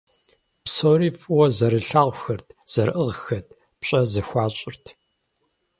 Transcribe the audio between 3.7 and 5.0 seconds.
пщӀэ зэхуащӀырт.